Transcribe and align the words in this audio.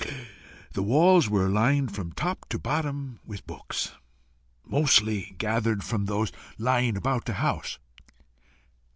The 0.71 0.81
walls 0.81 1.29
were 1.29 1.47
lined 1.47 1.93
from 1.93 2.11
top 2.13 2.49
to 2.49 2.57
bottom 2.57 3.19
with 3.23 3.45
books, 3.45 3.91
mostly 4.65 5.35
gathered 5.37 5.83
from 5.83 6.05
those 6.05 6.31
lying 6.57 6.97
about 6.97 7.25
the 7.25 7.33
house. 7.33 7.77